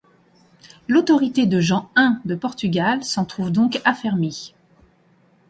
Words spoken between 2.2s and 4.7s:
de Portugal s'en trouve donc affermie.